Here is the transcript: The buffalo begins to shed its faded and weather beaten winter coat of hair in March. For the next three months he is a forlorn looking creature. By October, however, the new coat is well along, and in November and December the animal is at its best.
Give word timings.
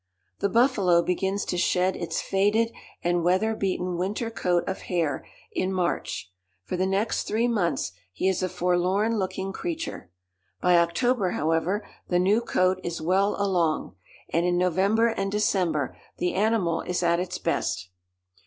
The 0.39 0.49
buffalo 0.49 1.03
begins 1.03 1.45
to 1.45 1.59
shed 1.59 1.95
its 1.95 2.21
faded 2.23 2.71
and 3.03 3.23
weather 3.23 3.53
beaten 3.55 3.99
winter 3.99 4.31
coat 4.31 4.63
of 4.67 4.79
hair 4.89 5.23
in 5.51 5.71
March. 5.71 6.31
For 6.63 6.75
the 6.75 6.87
next 6.87 7.27
three 7.27 7.47
months 7.47 7.91
he 8.11 8.27
is 8.27 8.41
a 8.41 8.49
forlorn 8.49 9.19
looking 9.19 9.53
creature. 9.53 10.09
By 10.59 10.75
October, 10.77 11.33
however, 11.33 11.87
the 12.07 12.17
new 12.17 12.41
coat 12.41 12.79
is 12.83 12.99
well 12.99 13.35
along, 13.39 13.93
and 14.33 14.43
in 14.43 14.57
November 14.57 15.09
and 15.09 15.31
December 15.31 15.95
the 16.17 16.33
animal 16.33 16.81
is 16.81 17.03
at 17.03 17.19
its 17.19 17.37
best. 17.37 17.91